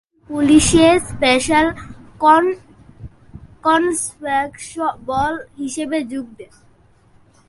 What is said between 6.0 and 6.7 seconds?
যোগ দেন।